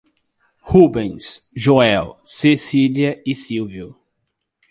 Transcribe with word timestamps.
Rubens, 0.71 1.43
Joel, 1.55 2.15
Cecília 2.25 3.21
e 3.23 3.35
Sílvio 3.35 3.95